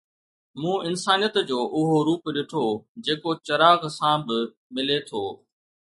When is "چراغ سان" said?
3.47-4.17